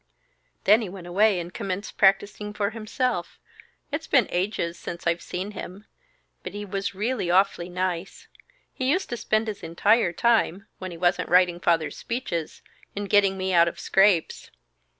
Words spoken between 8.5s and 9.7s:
He used to spend his